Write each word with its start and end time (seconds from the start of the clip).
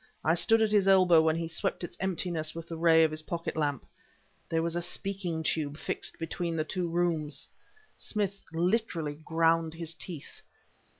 I 0.23 0.33
stood 0.33 0.63
at 0.63 0.71
his 0.71 0.87
elbow 0.87 1.21
when 1.21 1.35
he 1.35 1.47
swept 1.47 1.83
its 1.83 1.95
emptiness 1.99 2.55
with 2.55 2.67
the 2.67 2.75
ray 2.75 3.03
of 3.03 3.11
his 3.11 3.21
pocket 3.21 3.55
lamp. 3.55 3.85
There 4.49 4.63
was 4.63 4.75
a 4.75 4.81
speaking 4.81 5.43
tube 5.43 5.77
fixed 5.77 6.17
between 6.17 6.55
the 6.55 6.63
two 6.63 6.89
rooms! 6.89 7.47
Smith 7.95 8.41
literally 8.51 9.13
ground 9.23 9.75
his 9.75 9.93
teeth. 9.93 10.41